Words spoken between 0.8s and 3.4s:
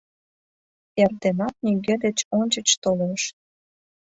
Эрденат нигӧ деч ончыч толеш.